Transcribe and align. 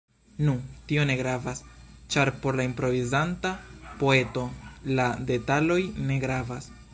Nu, 0.45 0.53
tio 0.91 1.01
ne 1.09 1.17
gravas, 1.19 1.59
ĉar 2.15 2.31
por 2.45 2.57
la 2.61 2.65
improvizanta 2.69 3.51
poeto 4.01 4.47
la 5.01 5.07
detaloj 5.29 5.81
ne 6.11 6.19
gravas. 6.27 6.73